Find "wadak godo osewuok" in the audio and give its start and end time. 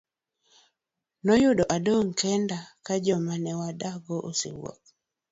3.59-4.81